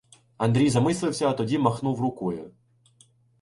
Андрій 0.37 0.69
замислився, 0.69 1.29
а 1.29 1.33
тоді 1.33 1.57
махнув 1.57 2.01
рукою. 2.01 2.53